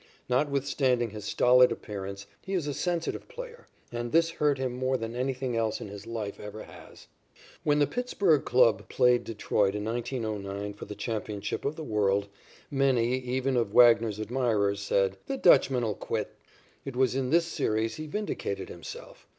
[0.27, 5.15] Notwithstanding his stolid appearance, he is a sensitive player, and this hurt him more than
[5.15, 7.05] anything else in his life ever has.
[7.63, 12.29] When the Pittsburg club played Detroit in 1909 for the championship of the world,
[12.71, 16.33] many, even of Wagner's admirers, said, "The Dutchman will quit."
[16.83, 19.27] It was in this series he vindicated himself.